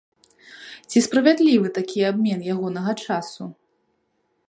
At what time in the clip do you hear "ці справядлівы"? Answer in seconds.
0.93-1.67